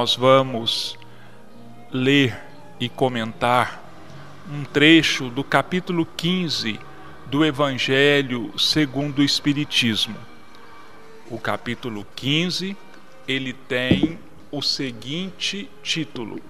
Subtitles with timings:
[0.00, 0.98] nós vamos
[1.92, 2.34] ler
[2.80, 3.84] e comentar
[4.50, 6.80] um trecho do capítulo 15
[7.26, 10.16] do Evangelho segundo o Espiritismo.
[11.30, 12.74] O capítulo 15,
[13.28, 14.18] ele tem
[14.50, 16.40] o seguinte título: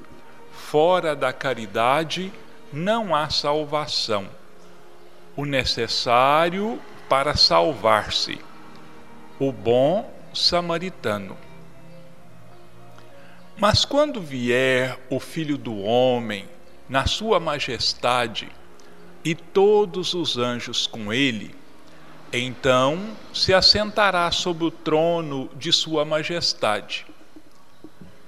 [0.52, 2.32] Fora da caridade
[2.72, 4.28] não há salvação.
[5.36, 6.78] O necessário
[7.08, 8.38] para salvar-se.
[9.40, 11.49] O bom samaritano.
[13.60, 16.48] Mas quando vier o Filho do Homem,
[16.88, 18.48] na sua majestade,
[19.22, 21.54] e todos os anjos com ele,
[22.32, 27.06] então se assentará sobre o trono de sua majestade.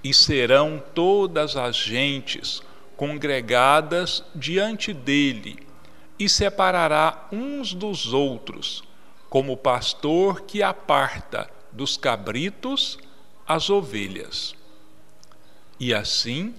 [0.05, 2.61] E serão todas as gentes
[2.95, 5.67] congregadas diante dele,
[6.19, 8.85] e separará uns dos outros,
[9.31, 12.99] como o pastor que aparta dos cabritos
[13.49, 14.61] as ovelhas
[15.83, 16.55] e assim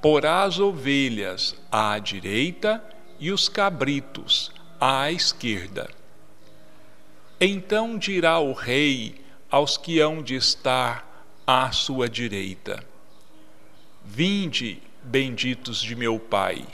[0.00, 2.80] porá as ovelhas à direita
[3.18, 5.90] e os cabritos à esquerda.
[7.40, 12.84] Então dirá o rei aos que hão de estar à sua direita:
[14.04, 16.64] Vinde, benditos de meu Pai,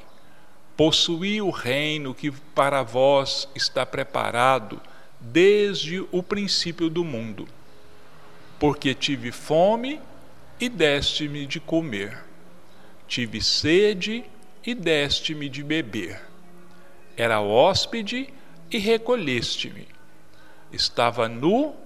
[0.77, 4.79] possuí o reino que para vós está preparado
[5.19, 7.49] desde o princípio do mundo.
[8.59, 9.99] Porque tive fome
[10.61, 12.25] e deste-me de comer.
[13.07, 14.25] Tive sede
[14.65, 16.21] e deste-me de beber.
[17.17, 18.33] Era hóspede
[18.71, 19.87] e recolheste-me.
[20.73, 21.77] Estava nu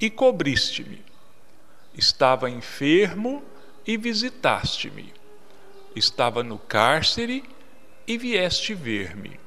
[0.00, 1.04] e cobriste-me.
[1.94, 3.42] Estava enfermo
[3.86, 5.12] e visitaste-me.
[5.94, 7.44] Estava no cárcere
[8.06, 9.38] e vieste ver-me.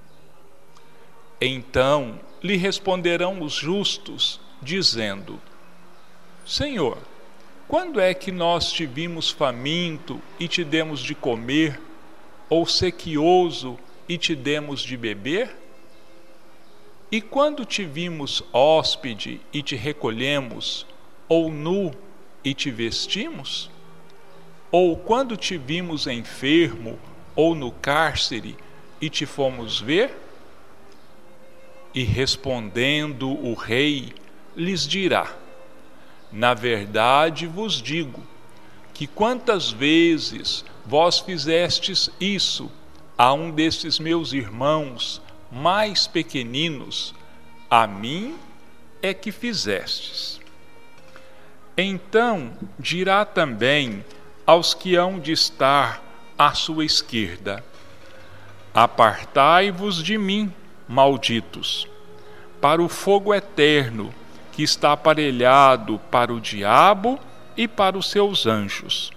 [1.41, 5.41] Então lhe responderão os justos, dizendo:
[6.45, 6.97] Senhor,
[7.69, 11.79] quando é que nós te vimos faminto e te demos de comer,
[12.49, 15.55] ou sequioso e te demos de beber?
[17.11, 20.87] E quando te vimos hóspede e te recolhemos,
[21.27, 21.91] ou nu
[22.43, 23.69] e te vestimos?
[24.71, 26.97] Ou quando te vimos enfermo
[27.35, 28.57] ou no cárcere
[28.99, 30.17] e te fomos ver?
[31.93, 34.11] E respondendo o rei,
[34.55, 35.37] lhes dirá:
[36.31, 38.21] na verdade vos digo
[38.93, 42.69] que quantas vezes vós fizestes isso
[43.17, 47.13] a um destes meus irmãos mais pequeninos,
[47.69, 48.35] a mim
[49.01, 50.39] é que fizestes.
[51.77, 54.03] Então dirá também
[54.45, 56.03] aos que hão de estar
[56.37, 57.63] à sua esquerda:
[58.73, 60.53] Apartai-vos de mim,
[60.87, 61.87] malditos,
[62.59, 64.13] para o fogo eterno
[64.59, 67.17] que está aparelhado para o diabo
[67.55, 69.09] e para os seus anjos.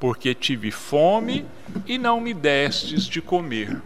[0.00, 1.44] Porque tive fome
[1.86, 3.80] e não me destes de comer,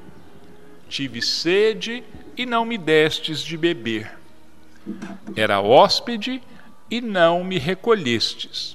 [0.89, 2.03] tive sede
[2.39, 4.19] e não me destes de beber.
[5.37, 6.43] Era hóspede
[6.91, 8.75] e não me recolhestes.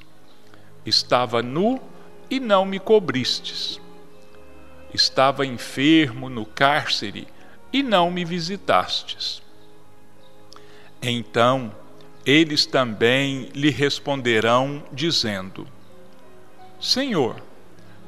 [0.85, 1.81] Estava nu
[2.29, 3.81] e não me cobristes.
[4.93, 7.27] Estava enfermo no cárcere
[7.73, 9.41] e não me visitastes.
[11.01, 11.71] Então
[12.27, 15.65] eles também lhe responderão, dizendo:
[16.77, 17.41] Senhor,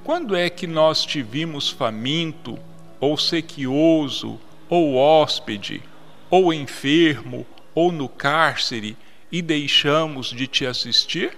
[0.03, 2.59] quando é que nós te vimos faminto,
[2.99, 4.37] ou sequioso,
[4.69, 5.81] ou hóspede,
[6.29, 8.97] ou enfermo, ou no cárcere,
[9.31, 11.37] e deixamos de te assistir?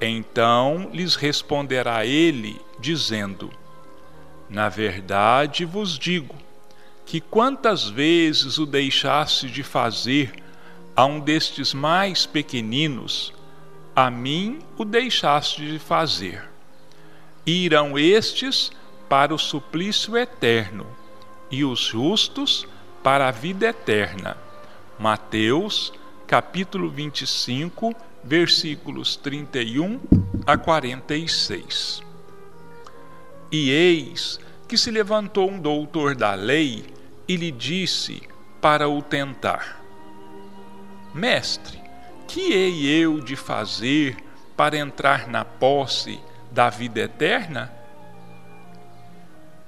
[0.00, 3.50] Então lhes responderá ele, dizendo:
[4.48, 6.36] Na verdade vos digo
[7.04, 10.43] que quantas vezes o deixaste de fazer
[10.96, 13.32] a um destes mais pequeninos,
[13.96, 16.48] a mim o deixaste de fazer.
[17.44, 18.70] Irão estes
[19.08, 20.86] para o suplício eterno,
[21.50, 22.66] e os justos
[23.02, 24.36] para a vida eterna.
[24.98, 25.92] Mateus,
[26.26, 30.00] capítulo 25, versículos 31
[30.46, 32.02] a 46.
[33.52, 36.84] E eis que se levantou um doutor da lei
[37.28, 38.22] e lhe disse
[38.60, 39.83] para o tentar:
[41.14, 41.80] Mestre,
[42.26, 44.16] que hei eu de fazer
[44.56, 46.18] para entrar na posse
[46.50, 47.72] da vida eterna?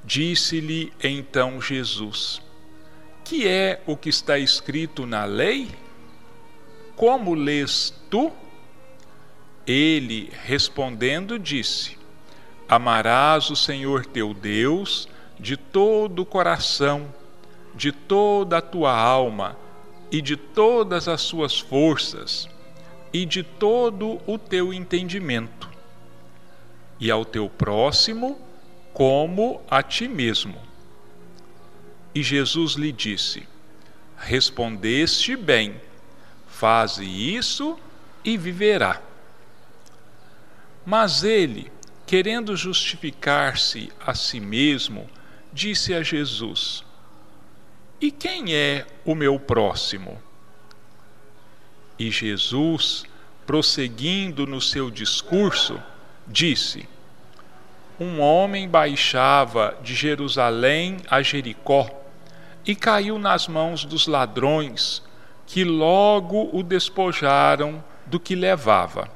[0.05, 2.43] Disse-lhe então Jesus:
[3.23, 5.71] Que é o que está escrito na lei?
[6.97, 8.33] Como lês tu?
[9.65, 11.97] Ele, respondendo, disse:
[12.69, 15.09] Amarás o Senhor teu Deus
[15.39, 17.15] de todo o coração,
[17.73, 19.65] de toda a tua alma
[20.11, 22.49] e de todas as suas forças
[23.13, 25.71] e de todo o teu entendimento,
[27.01, 28.39] e ao teu próximo
[28.93, 30.61] como a ti mesmo.
[32.15, 33.47] E Jesus lhe disse:
[34.17, 35.81] Respondeste bem,
[36.47, 37.79] faze isso
[38.25, 39.03] e viverá.
[40.85, 41.71] Mas ele,
[42.07, 45.11] querendo justificar-se a si mesmo,
[45.53, 46.86] disse a Jesus:
[48.01, 50.21] E quem é o meu próximo?
[51.99, 53.05] E Jesus,
[53.47, 55.81] prosseguindo no seu discurso,
[56.27, 56.87] disse:
[57.99, 61.89] Um homem baixava de Jerusalém a Jericó
[62.67, 65.03] e caiu nas mãos dos ladrões,
[65.47, 69.09] que logo o despojaram do que levava.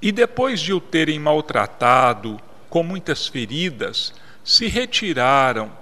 [0.00, 2.38] E depois de o terem maltratado
[2.70, 4.12] com muitas feridas,
[4.44, 5.72] se retiraram,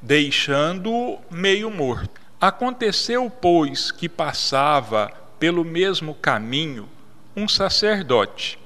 [0.00, 2.20] deixando-o meio morto.
[2.40, 6.88] Aconteceu, pois, que passava pelo mesmo caminho
[7.34, 8.58] um sacerdote,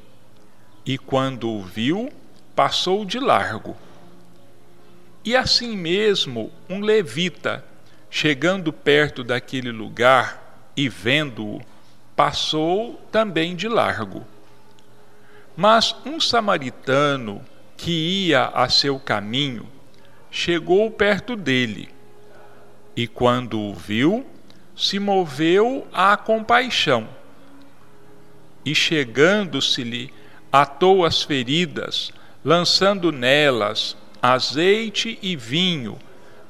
[0.87, 2.13] e quando o viu,
[2.55, 3.77] passou de largo.
[5.25, 7.65] E assim mesmo, um levita,
[8.09, 11.61] chegando perto daquele lugar e vendo-o,
[12.15, 14.25] passou também de largo.
[15.57, 17.45] Mas um samaritano
[17.77, 19.67] que ia a seu caminho
[20.31, 21.89] chegou perto dele
[22.97, 24.27] e, quando o viu,
[24.77, 27.09] se moveu à compaixão
[28.65, 30.13] e, chegando-se-lhe,
[30.53, 32.13] atou as feridas,
[32.45, 35.99] lançando nelas azeite e vinho,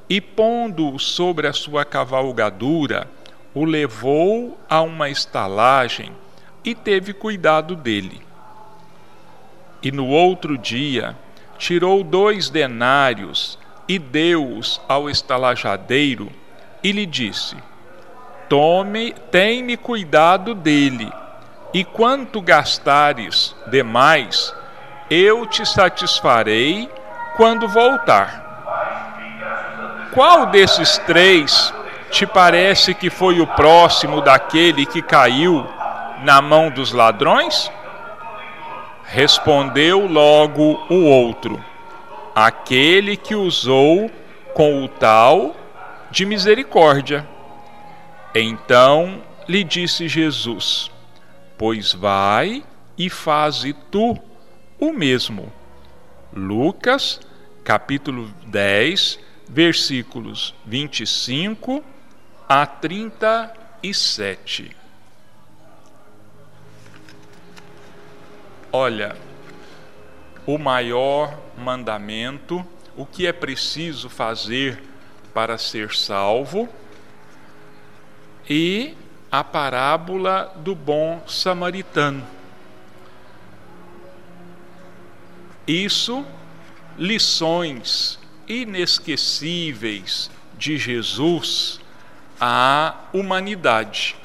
[0.09, 3.09] e pondo-o sobre a sua cavalgadura,
[3.55, 6.13] o levou a uma estalagem
[6.65, 8.21] e teve cuidado dele.
[9.83, 11.17] E no outro dia
[11.59, 13.59] tirou dois denários
[13.91, 16.31] e deu-os ao estalajadeiro
[16.81, 17.57] e lhe disse:
[18.49, 21.13] Tome, tem-me cuidado dele,
[21.75, 24.55] e quanto gastares demais,
[25.11, 26.89] eu te satisfarei
[27.37, 28.47] quando voltar.
[30.15, 31.75] Qual desses três
[32.13, 35.69] te parece que foi o próximo daquele que caiu
[36.23, 37.69] na mão dos ladrões?
[39.03, 41.61] Respondeu logo o outro,
[42.35, 44.11] aquele que usou
[44.55, 45.57] com o tal
[46.11, 47.27] de misericórdia.
[48.35, 50.91] Então lhe disse Jesus:
[51.57, 52.63] Pois vai
[52.97, 54.17] e faze tu
[54.79, 55.53] o mesmo.
[56.33, 57.21] Lucas,
[57.65, 59.19] capítulo 10,
[59.49, 61.83] versículos 25
[62.49, 64.77] a 37.
[68.73, 69.17] Olha,
[70.55, 72.67] o maior mandamento,
[72.97, 74.83] o que é preciso fazer
[75.33, 76.69] para ser salvo,
[78.49, 78.97] e
[79.31, 82.27] a parábola do bom samaritano.
[85.69, 86.27] Isso,
[86.99, 88.19] lições
[88.49, 91.81] inesquecíveis de Jesus
[92.41, 94.17] à humanidade.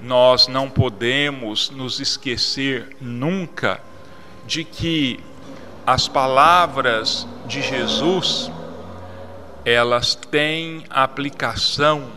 [0.00, 3.80] Nós não podemos nos esquecer nunca
[4.46, 5.20] de que
[5.86, 8.50] as palavras de Jesus
[9.64, 12.10] elas têm aplicação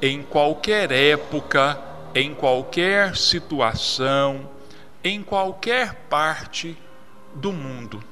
[0.00, 1.78] em qualquer época,
[2.14, 4.48] em qualquer situação,
[5.02, 6.76] em qualquer parte
[7.34, 8.02] do mundo.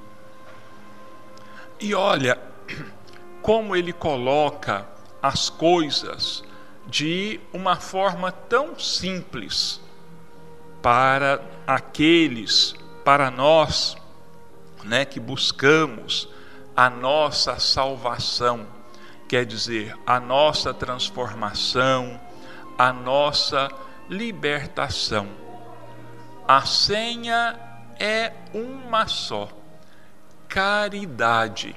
[1.80, 2.38] E olha
[3.42, 4.86] como ele coloca
[5.22, 6.44] as coisas
[6.86, 9.80] de uma forma tão simples
[10.82, 13.96] para aqueles, para nós,
[14.82, 16.28] né, que buscamos
[16.76, 18.66] a nossa salvação,
[19.28, 22.20] quer dizer, a nossa transformação,
[22.78, 23.68] a nossa
[24.08, 25.28] libertação.
[26.46, 27.58] A senha
[27.98, 29.48] é uma só:
[30.48, 31.76] caridade.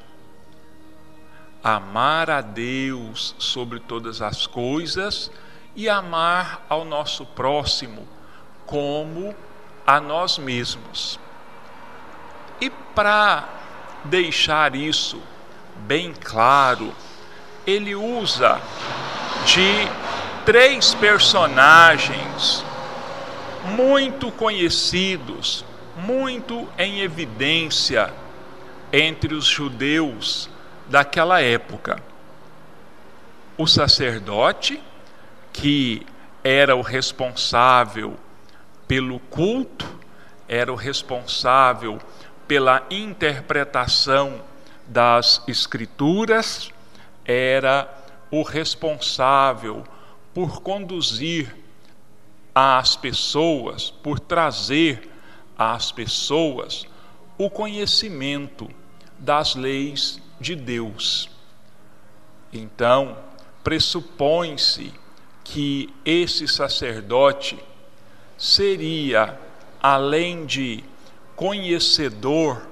[1.64, 5.30] Amar a Deus sobre todas as coisas
[5.76, 8.08] e amar ao nosso próximo
[8.66, 9.36] como
[9.88, 11.20] a nós mesmos.
[12.62, 13.48] E para
[14.04, 15.20] deixar isso
[15.78, 16.94] bem claro,
[17.66, 18.62] ele usa
[19.46, 19.88] de
[20.46, 22.64] três personagens
[23.76, 25.66] muito conhecidos
[25.98, 28.14] muito em evidência
[28.94, 30.50] entre os judeus
[30.88, 32.02] daquela época.
[33.58, 34.82] O sacerdote,
[35.52, 36.06] que
[36.44, 38.16] era o responsável
[38.88, 39.86] pelo culto,
[40.48, 42.00] era o responsável
[42.48, 44.42] pela interpretação
[44.88, 46.72] das Escrituras,
[47.26, 47.94] era
[48.32, 49.84] o responsável
[50.34, 51.54] por conduzir
[52.56, 55.10] as pessoas, por trazer
[55.58, 56.86] às pessoas
[57.38, 58.70] o conhecimento
[59.20, 61.30] das leis de Deus.
[62.52, 63.18] Então,
[63.64, 64.94] pressupõe-se
[65.44, 67.60] que esse sacerdote
[68.38, 69.38] seria,
[69.82, 70.84] além de
[71.36, 72.68] conhecedor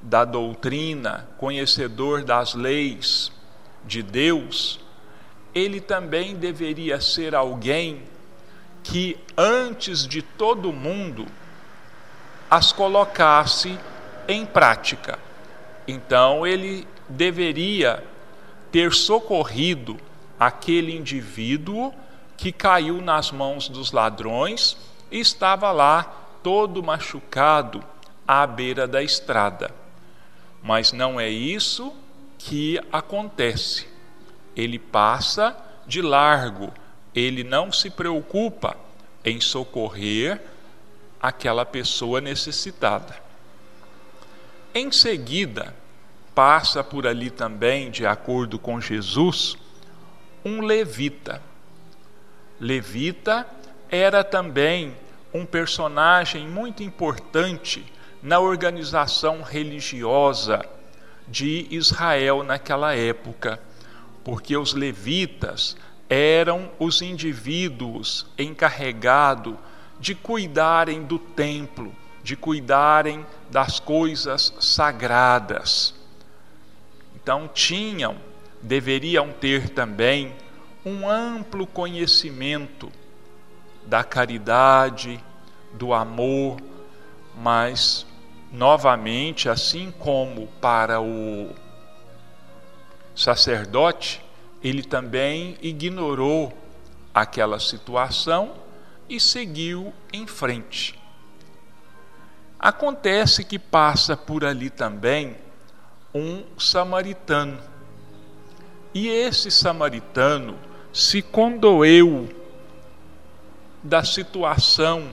[0.00, 3.32] da doutrina, conhecedor das leis
[3.84, 4.80] de Deus,
[5.54, 8.02] ele também deveria ser alguém
[8.82, 11.26] que, antes de todo mundo,
[12.50, 13.78] as colocasse
[14.28, 15.18] em prática.
[15.86, 18.02] Então, ele deveria
[18.70, 19.98] ter socorrido
[20.38, 21.94] aquele indivíduo
[22.36, 24.76] que caiu nas mãos dos ladrões
[25.10, 26.02] e estava lá
[26.42, 27.82] todo machucado
[28.26, 29.70] à beira da estrada.
[30.62, 31.92] Mas não é isso
[32.38, 33.86] que acontece.
[34.56, 36.72] Ele passa de largo,
[37.14, 38.76] ele não se preocupa
[39.24, 40.40] em socorrer
[41.20, 43.22] aquela pessoa necessitada.
[44.74, 45.74] Em seguida,
[46.34, 49.56] passa por ali também, de acordo com Jesus,
[50.44, 51.40] um levita.
[52.60, 53.46] Levita
[53.88, 54.94] era também
[55.32, 57.84] um personagem muito importante
[58.22, 60.64] na organização religiosa
[61.26, 63.60] de Israel naquela época,
[64.22, 65.76] porque os levitas
[66.08, 69.56] eram os indivíduos encarregados
[69.98, 75.94] de cuidarem do templo, de cuidarem das coisas sagradas.
[77.16, 78.16] Então tinham,
[78.62, 80.34] deveriam ter também
[80.84, 82.92] um amplo conhecimento
[83.86, 85.22] da caridade,
[85.72, 86.58] do amor,
[87.36, 88.06] mas
[88.52, 91.54] novamente, assim como para o
[93.14, 94.22] sacerdote,
[94.62, 96.52] ele também ignorou
[97.14, 98.54] aquela situação
[99.08, 100.98] e seguiu em frente.
[102.58, 105.36] Acontece que passa por ali também
[106.14, 107.58] um samaritano.
[108.94, 110.56] E esse samaritano
[110.94, 112.28] se condoeu
[113.82, 115.10] da situação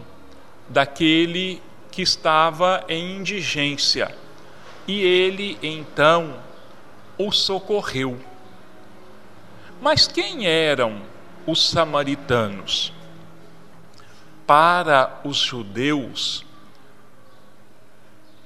[0.70, 1.60] daquele
[1.90, 4.16] que estava em indigência.
[4.88, 6.40] E ele então
[7.18, 8.20] o socorreu.
[9.82, 11.02] Mas quem eram
[11.48, 12.94] os samaritanos?
[14.46, 16.46] Para os judeus,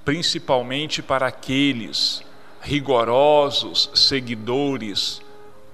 [0.05, 2.23] principalmente para aqueles
[2.61, 5.21] rigorosos seguidores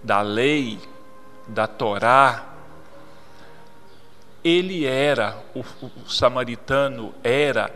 [0.03, 0.79] da lei,
[1.51, 2.45] da Torá,
[4.43, 7.71] ele era, o, o samaritano era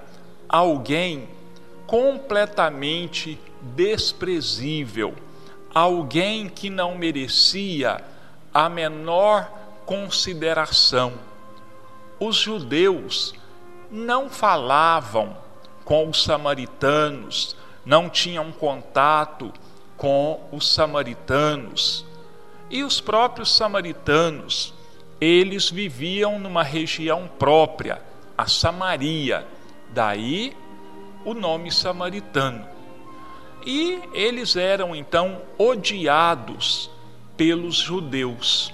[0.50, 1.29] alguém
[1.86, 5.13] completamente desprezível,
[5.74, 8.03] alguém que não merecia
[8.53, 9.51] a menor
[9.86, 11.13] consideração.
[12.20, 13.34] Os judeus
[13.91, 15.38] não falavam
[15.84, 17.55] com os samaritanos,
[17.86, 19.53] não tinham contato
[19.96, 22.05] com os samaritanos.
[22.69, 24.74] E os próprios samaritanos
[25.19, 28.01] eles viviam numa região própria,
[28.38, 29.48] a Samaria,
[29.91, 30.55] daí
[31.24, 32.67] o nome samaritano.
[33.65, 36.89] E eles eram então odiados
[37.38, 38.74] pelos judeus,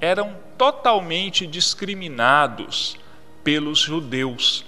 [0.00, 2.96] eram totalmente discriminados
[3.44, 4.64] pelos judeus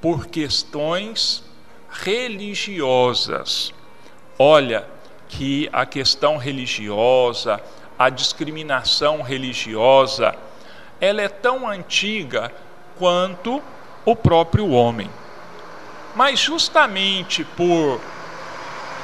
[0.00, 1.44] por questões
[1.90, 3.74] religiosas.
[4.38, 4.86] Olha
[5.30, 7.60] que a questão religiosa,
[7.98, 10.34] a discriminação religiosa,
[11.00, 12.52] ela é tão antiga
[12.98, 13.62] quanto
[14.04, 15.08] o próprio homem.
[16.14, 18.00] Mas justamente por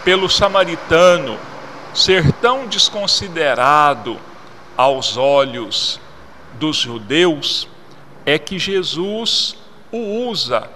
[0.05, 1.39] pelo samaritano
[1.95, 4.19] ser tão desconsiderado
[4.77, 6.01] aos olhos
[6.55, 7.69] dos judeus,
[8.25, 9.57] é que Jesus
[9.91, 10.69] o usa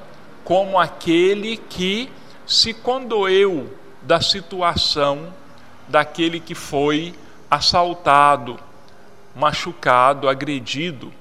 [0.45, 2.11] como aquele que
[2.47, 5.33] se condoeu da situação
[5.89, 7.15] daquele que foi
[7.51, 8.59] assaltado,
[9.35, 11.13] machucado, agredido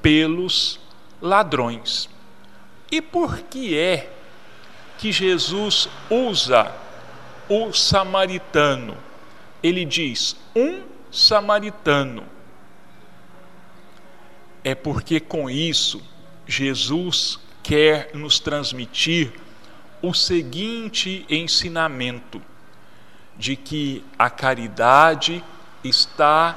[0.00, 0.80] pelos
[1.20, 2.08] ladrões.
[2.90, 4.10] E por que é
[4.98, 6.72] que Jesus usa
[7.48, 8.96] o samaritano?
[9.62, 12.24] Ele diz: um samaritano.
[14.62, 16.02] É porque com isso
[16.46, 19.32] Jesus quer nos transmitir
[20.08, 22.40] o seguinte ensinamento:
[23.36, 25.42] de que a caridade
[25.82, 26.56] está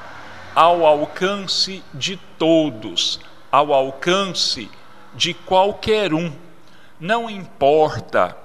[0.55, 3.19] ao alcance de todos,
[3.51, 4.69] ao alcance
[5.15, 6.31] de qualquer um,
[6.99, 8.37] não importa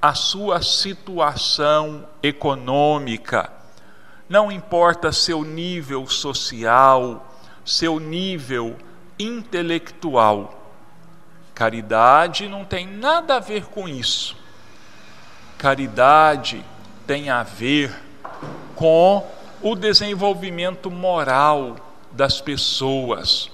[0.00, 3.52] a sua situação econômica,
[4.28, 7.26] não importa seu nível social,
[7.64, 8.76] seu nível
[9.18, 10.59] intelectual.
[11.60, 14.34] Caridade não tem nada a ver com isso.
[15.58, 16.64] Caridade
[17.06, 17.94] tem a ver
[18.74, 21.76] com o desenvolvimento moral
[22.12, 23.50] das pessoas.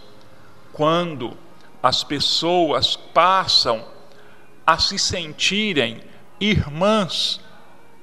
[0.73, 1.37] Quando
[1.83, 3.85] as pessoas passam
[4.65, 6.01] a se sentirem
[6.39, 7.41] irmãs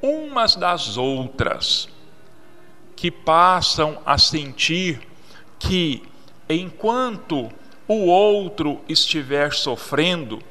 [0.02, 1.88] umas das outras,
[2.94, 5.08] que passam a sentir
[5.58, 6.04] que
[6.50, 7.50] enquanto
[7.94, 10.42] o outro estiver sofrendo,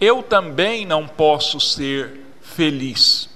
[0.00, 3.28] eu também não posso ser feliz,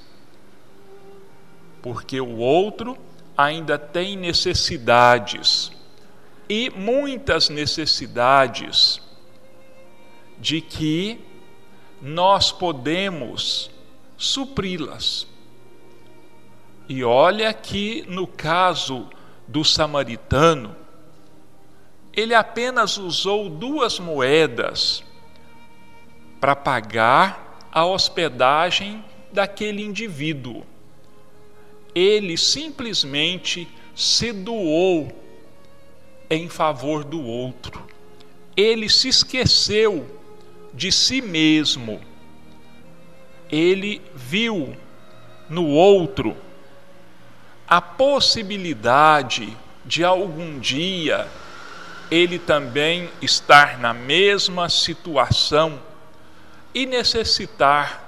[1.83, 2.97] porque o outro
[3.37, 5.71] ainda tem necessidades
[6.49, 9.01] e muitas necessidades
[10.39, 11.21] de que
[12.01, 13.71] nós podemos
[14.17, 15.27] supri-las.
[16.89, 19.09] E olha que no caso
[19.49, 20.77] do samaritano,
[22.17, 25.03] ele apenas usou duas moedas
[26.41, 30.63] para pagar a hospedagem daquele indivíduo.
[31.93, 35.13] Ele simplesmente se doou
[36.31, 37.85] em favor do outro.
[38.57, 40.07] Ele se esqueceu
[40.73, 42.01] de si mesmo.
[43.51, 44.77] Ele viu
[45.49, 46.37] no outro
[47.67, 51.29] a possibilidade de algum dia
[52.11, 55.81] ele também estar na mesma situação
[56.75, 58.05] e necessitar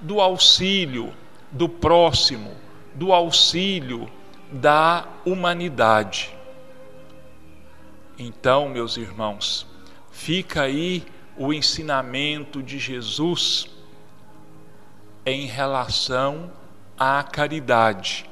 [0.00, 1.12] do auxílio
[1.50, 2.56] do próximo,
[2.94, 4.10] do auxílio
[4.50, 6.34] da humanidade.
[8.18, 9.66] Então, meus irmãos,
[10.10, 11.04] fica aí
[11.36, 13.68] o ensinamento de Jesus
[15.24, 16.50] em relação
[16.98, 18.28] à caridade,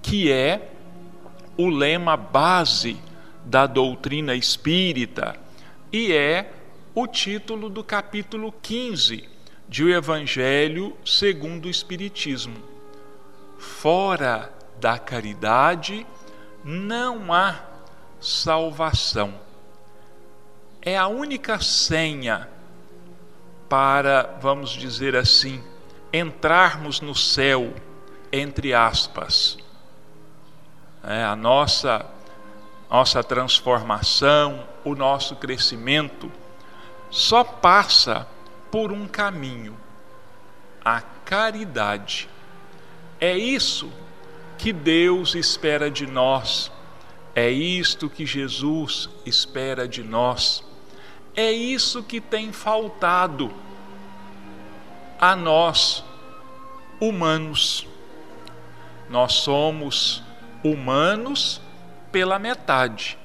[0.00, 0.70] que é
[1.56, 2.96] o lema base
[3.44, 5.36] da doutrina espírita
[5.92, 6.52] e é
[6.94, 9.28] o título do capítulo 15
[9.68, 12.56] de O Evangelho segundo o Espiritismo.
[13.58, 16.06] Fora da caridade
[16.64, 17.60] não há
[18.20, 19.34] salvação.
[20.82, 22.48] É a única senha
[23.68, 25.62] para, vamos dizer assim,
[26.12, 27.72] entrarmos no céu,
[28.32, 29.58] entre aspas.
[31.04, 32.04] É, a nossa
[32.90, 36.30] nossa transformação, o nosso crescimento,
[37.08, 38.26] só passa
[38.70, 39.76] por um caminho:
[40.84, 42.28] a caridade.
[43.20, 43.92] É isso
[44.58, 46.72] que Deus espera de nós,
[47.34, 50.64] é isto que Jesus espera de nós,
[51.36, 53.52] é isso que tem faltado
[55.20, 56.02] a nós,
[56.98, 57.86] humanos.
[59.08, 60.22] Nós somos
[60.64, 61.60] humanos
[62.10, 63.18] pela metade,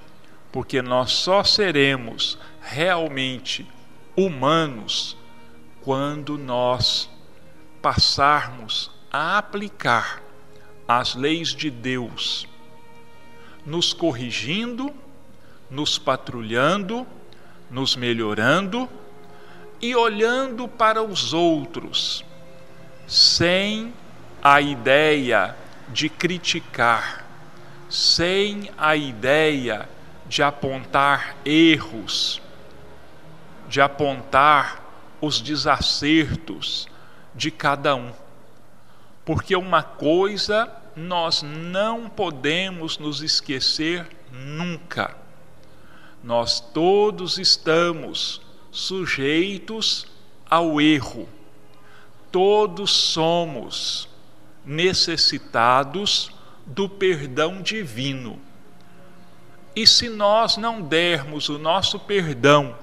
[0.52, 3.67] porque nós só seremos realmente
[4.15, 5.17] humanos
[5.82, 7.10] quando nós
[7.82, 10.21] passarmos a aplicar
[10.88, 12.48] as leis de Deus,
[13.65, 14.93] nos corrigindo,
[15.69, 17.06] nos patrulhando,
[17.69, 18.89] nos melhorando
[19.82, 22.24] e olhando para os outros,
[23.08, 23.93] sem
[24.41, 25.56] a ideia
[25.89, 27.25] de criticar
[27.89, 29.88] sem a ideia
[30.28, 32.41] de apontar erros,
[33.67, 34.84] de apontar
[35.21, 36.88] os desacertos
[37.34, 38.12] de cada um.
[39.24, 45.15] Porque uma coisa nós não podemos nos esquecer nunca.
[46.24, 50.08] Nós todos estamos sujeitos
[50.50, 51.28] ao erro.
[52.32, 54.10] Todos somos
[54.65, 56.35] necessitados
[56.65, 58.39] do perdão divino.
[59.75, 62.75] E se nós não dermos o nosso perdão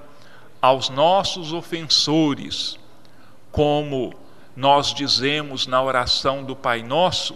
[0.61, 2.79] aos nossos ofensores,
[3.51, 4.13] como
[4.55, 7.35] nós dizemos na oração do Pai Nosso,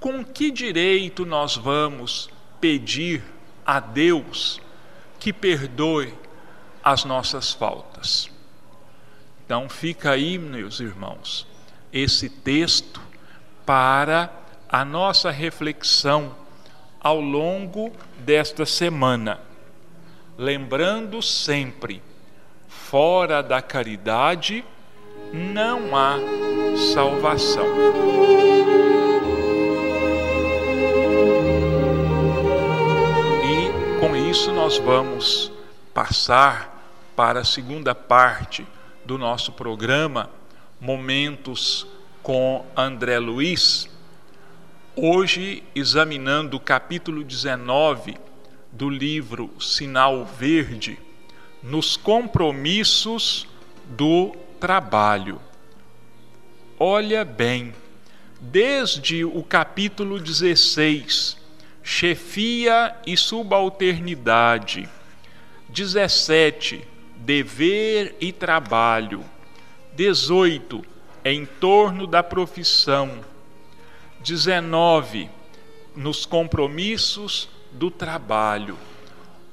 [0.00, 2.28] com que direito nós vamos
[2.60, 3.22] pedir
[3.64, 4.60] a Deus
[5.18, 6.12] que perdoe
[6.82, 8.30] as nossas faltas?
[9.46, 11.46] Então fica aí, meus irmãos,
[11.92, 13.00] esse texto
[13.64, 14.43] para
[14.74, 16.34] a nossa reflexão
[17.00, 19.38] ao longo desta semana,
[20.36, 22.02] lembrando sempre:
[22.66, 24.64] fora da caridade
[25.32, 26.16] não há
[26.92, 27.68] salvação.
[33.44, 35.52] E com isso nós vamos
[35.94, 36.84] passar
[37.14, 38.66] para a segunda parte
[39.04, 40.28] do nosso programa,
[40.80, 41.86] Momentos
[42.24, 43.93] com André Luiz
[44.96, 48.16] Hoje, examinando o capítulo 19
[48.70, 50.96] do livro Sinal Verde,
[51.60, 53.44] nos compromissos
[53.86, 55.40] do trabalho.
[56.78, 57.74] Olha bem,
[58.40, 61.38] desde o capítulo 16,
[61.82, 64.88] chefia e subalternidade.
[65.70, 69.24] 17, dever e trabalho.
[69.96, 70.84] 18,
[71.24, 73.33] em torno da profissão.
[74.24, 75.28] 19,
[75.94, 78.78] nos compromissos do trabalho.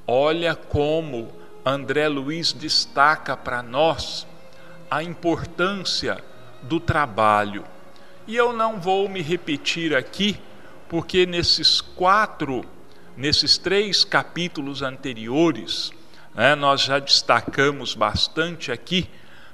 [0.08, 1.30] Olha como
[1.66, 4.26] André Luiz destaca para nós
[4.90, 6.24] a importância
[6.64, 7.66] do trabalho.
[8.26, 10.40] E eu não vou me repetir aqui,
[10.88, 12.64] porque nesses quatro,
[13.18, 15.92] nesses três capítulos anteriores,
[16.34, 19.10] né, nós já destacamos bastante aqui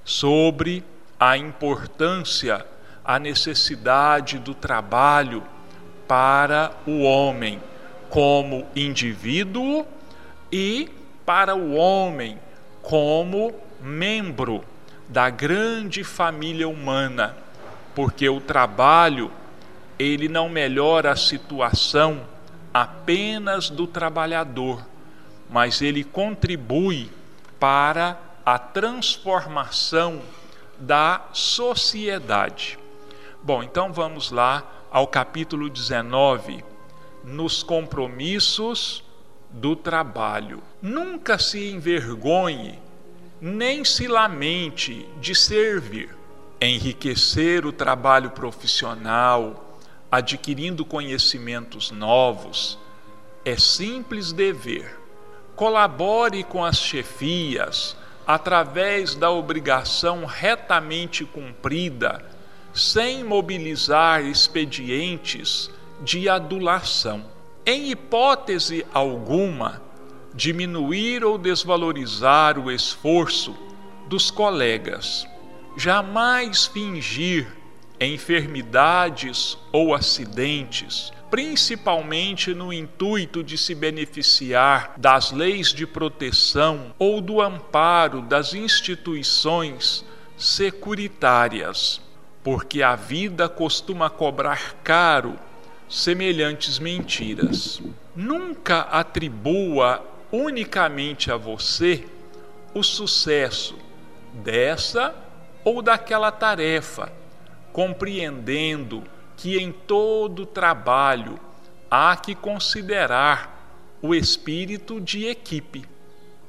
[0.06, 0.84] sobre
[1.19, 2.63] a importância,
[3.07, 5.41] a necessidade do trabalho
[6.05, 7.63] para o homem
[8.09, 9.87] como indivíduo
[10.51, 10.91] e
[11.25, 12.37] para o homem
[12.81, 14.61] como membro
[15.07, 17.33] da grande família humana,
[17.95, 19.31] porque o trabalho
[19.97, 22.21] ele não melhora a situação
[22.73, 24.85] apenas do trabalhador,
[25.49, 27.09] mas ele contribui
[27.57, 30.21] para a transformação
[30.77, 32.77] da sociedade.
[33.47, 36.65] Bom, então vamos lá ao capítulo 19,
[37.23, 39.05] nos compromissos
[39.49, 40.62] do trabalho.
[40.81, 42.77] Nunca se envergonhe,
[43.39, 46.10] nem se lamente de servir,
[46.60, 49.79] enriquecer o trabalho profissional,
[50.12, 52.77] adquirindo conhecimentos novos,
[53.45, 54.99] é simples dever.
[55.55, 57.95] Colabore com as chefias
[58.27, 62.26] através da obrigação retamente cumprida,
[62.77, 65.69] sem mobilizar expedientes
[66.01, 67.25] de adulação.
[67.65, 69.81] Em hipótese alguma,
[70.33, 73.55] diminuir ou desvalorizar o esforço
[74.07, 75.27] dos colegas.
[75.75, 77.47] Jamais fingir
[77.99, 87.41] enfermidades ou acidentes, principalmente no intuito de se beneficiar das leis de proteção ou do
[87.41, 90.05] amparo das instituições
[90.37, 91.99] securitárias,
[92.47, 95.38] porque a vida costuma cobrar caro
[95.89, 97.81] semelhantes mentiras.
[98.15, 102.07] Nunca atribua unicamente a você
[102.73, 103.77] o sucesso
[104.31, 105.13] dessa
[105.62, 107.12] ou daquela tarefa,
[107.73, 109.03] compreendendo
[109.36, 111.38] que em todo trabalho
[111.91, 115.83] há que considerar o espírito de equipe.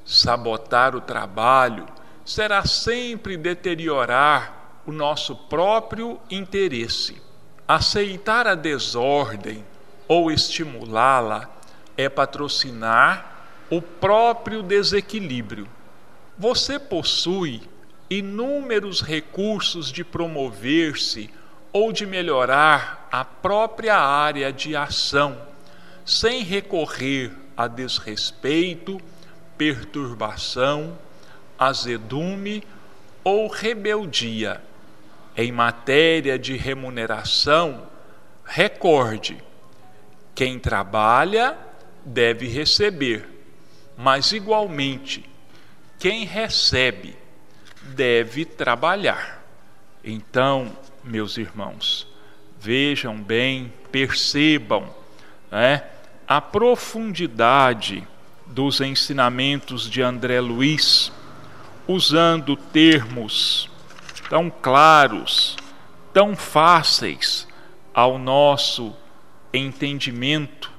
[0.05, 1.85] Sabotar o trabalho
[2.23, 4.58] será sempre deteriorar
[4.89, 7.21] o nosso próprio interesse.
[7.67, 9.63] Aceitar a desordem
[10.07, 11.47] ou estimulá-la
[11.95, 15.67] é patrocinar o próprio desequilíbrio.
[16.35, 17.61] Você possui
[18.09, 21.29] inúmeros recursos de promover-se
[21.71, 25.39] ou de melhorar a própria área de ação,
[26.03, 28.99] sem recorrer a desrespeito,
[29.55, 30.97] perturbação,
[31.59, 32.63] azedume
[33.23, 34.67] ou rebeldia
[35.43, 37.87] em matéria de remuneração,
[38.45, 39.41] recorde:
[40.35, 41.57] quem trabalha
[42.03, 43.25] deve receber,
[43.97, 45.23] mas igualmente,
[45.97, 47.15] quem recebe
[47.95, 49.41] deve trabalhar.
[50.03, 52.05] Então, meus irmãos,
[52.59, 54.93] vejam bem, percebam
[55.49, 55.83] né,
[56.27, 58.05] a profundidade
[58.45, 61.11] dos ensinamentos de André Luiz,
[61.87, 63.68] usando termos
[64.29, 65.57] tão claros,
[66.13, 67.47] tão fáceis
[67.91, 68.95] ao nosso
[69.51, 70.71] entendimento,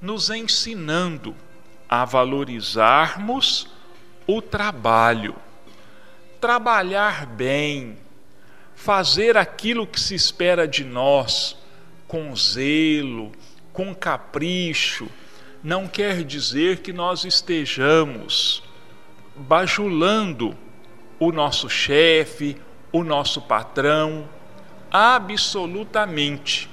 [0.00, 1.34] nos ensinando
[1.88, 3.68] a valorizarmos
[4.26, 5.34] o trabalho,
[6.40, 7.98] trabalhar bem,
[8.76, 11.56] fazer aquilo que se espera de nós
[12.06, 13.32] com zelo,
[13.72, 15.08] com capricho,
[15.64, 18.62] não quer dizer que nós estejamos
[19.34, 20.56] bajulando
[21.18, 22.56] o nosso chefe,
[22.92, 24.28] o nosso patrão,
[24.90, 26.68] absolutamente.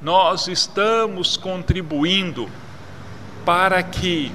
[0.00, 2.48] Nós estamos contribuindo
[3.44, 4.30] para que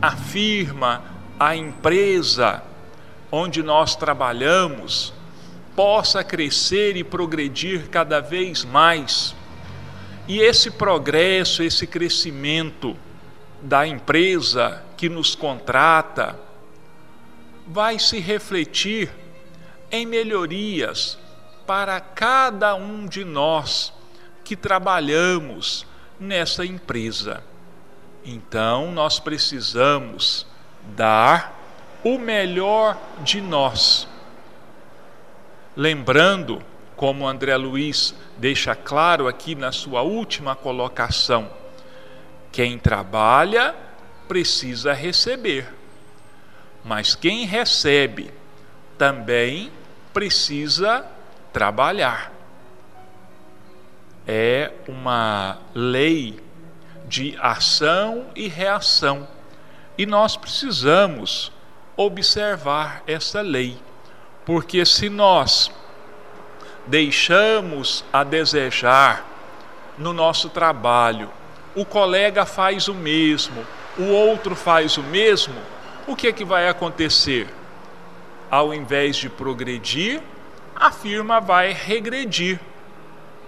[0.00, 1.02] a firma,
[1.38, 2.62] a empresa
[3.32, 5.12] onde nós trabalhamos,
[5.74, 9.34] possa crescer e progredir cada vez mais.
[10.28, 12.96] E esse progresso, esse crescimento
[13.60, 16.38] da empresa que nos contrata,
[17.66, 19.10] vai se refletir
[19.94, 21.16] em melhorias
[21.64, 23.92] para cada um de nós
[24.42, 25.86] que trabalhamos
[26.18, 27.44] nessa empresa.
[28.24, 30.46] Então, nós precisamos
[30.96, 31.56] dar
[32.02, 34.08] o melhor de nós.
[35.76, 36.60] Lembrando,
[36.96, 41.48] como André Luiz deixa claro aqui na sua última colocação,
[42.50, 43.76] quem trabalha
[44.26, 45.72] precisa receber,
[46.84, 48.32] mas quem recebe
[48.98, 49.70] também
[50.14, 51.04] precisa
[51.52, 52.32] trabalhar.
[54.26, 56.40] É uma lei
[57.06, 59.28] de ação e reação.
[59.98, 61.52] E nós precisamos
[61.96, 63.76] observar essa lei,
[64.46, 65.70] porque se nós
[66.86, 69.24] deixamos a desejar
[69.96, 71.30] no nosso trabalho,
[71.74, 73.64] o colega faz o mesmo,
[73.96, 75.54] o outro faz o mesmo,
[76.06, 77.48] o que é que vai acontecer?
[78.54, 80.22] Ao invés de progredir,
[80.76, 82.60] a firma vai regredir.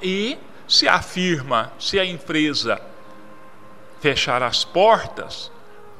[0.03, 2.83] E se a firma, se a empresa
[4.01, 5.53] fechar as portas,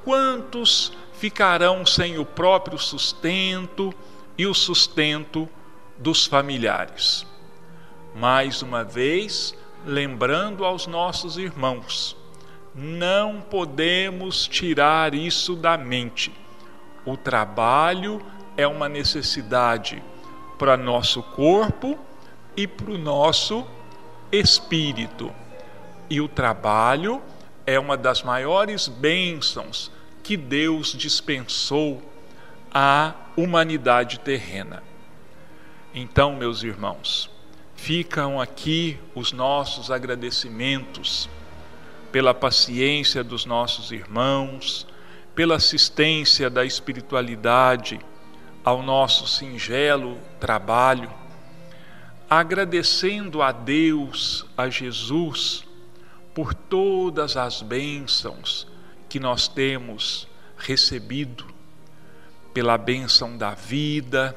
[0.05, 3.95] quantos ficarão sem o próprio sustento
[4.37, 5.49] e o sustento
[5.97, 7.25] dos familiares?
[8.13, 12.17] Mais uma vez, lembrando aos nossos irmãos,
[12.75, 16.33] não podemos tirar isso da mente.
[17.05, 18.21] O trabalho
[18.57, 20.03] é uma necessidade
[20.59, 21.99] para nosso corpo
[22.57, 23.67] e para o nosso
[24.33, 25.33] espírito.
[26.09, 27.23] E o trabalho
[27.67, 29.91] é uma das maiores bênçãos
[30.23, 32.03] que Deus dispensou
[32.73, 34.83] à humanidade terrena.
[35.95, 37.31] Então, meus irmãos,
[37.75, 41.29] ficam aqui os nossos agradecimentos
[42.11, 44.87] pela paciência dos nossos irmãos,
[45.35, 48.01] pela assistência da espiritualidade
[48.67, 51.09] ao nosso singelo trabalho,
[52.29, 55.65] agradecendo a Deus, a Jesus,
[56.35, 58.67] por todas as bênçãos
[59.09, 60.27] que nós temos
[60.59, 61.47] recebido,
[62.53, 64.37] pela bênção da vida,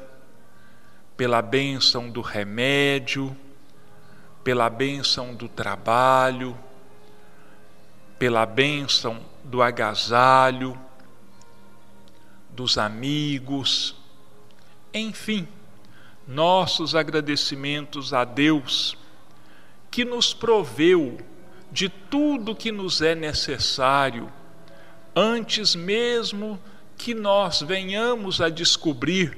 [1.18, 3.36] pela bênção do remédio,
[4.44, 6.56] pela bênção do trabalho,
[8.20, 10.80] pela bênção do agasalho,
[12.52, 13.99] dos amigos,
[14.93, 15.47] enfim,
[16.28, 18.97] nossos agradecimentos a Deus
[19.89, 21.17] que nos proveu
[21.71, 24.32] de tudo que nos é necessário,
[25.15, 26.60] antes mesmo
[26.97, 29.38] que nós venhamos a descobrir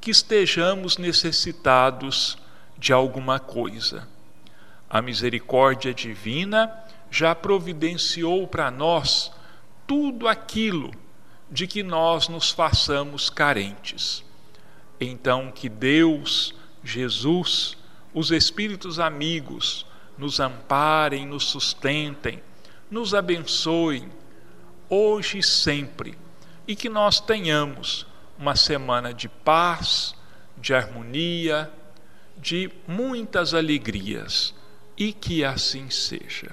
[0.00, 2.38] que estejamos necessitados
[2.76, 4.08] de alguma coisa.
[4.88, 6.72] A misericórdia divina
[7.10, 9.30] já providenciou para nós
[9.86, 10.90] tudo aquilo
[11.50, 14.24] de que nós nos façamos carentes.
[15.00, 17.76] Então, que Deus, Jesus,
[18.12, 22.42] os Espíritos amigos, nos amparem, nos sustentem,
[22.90, 24.08] nos abençoem,
[24.88, 26.18] hoje e sempre,
[26.66, 28.06] e que nós tenhamos
[28.38, 30.14] uma semana de paz,
[30.56, 31.70] de harmonia,
[32.36, 34.54] de muitas alegrias,
[34.96, 36.50] e que assim seja.